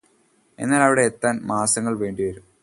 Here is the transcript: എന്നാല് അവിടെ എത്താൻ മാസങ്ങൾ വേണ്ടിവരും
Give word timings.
എന്നാല് 0.59 0.83
അവിടെ 0.83 1.01
എത്താൻ 1.01 1.35
മാസങ്ങൾ 1.43 1.93
വേണ്ടിവരും 1.97 2.45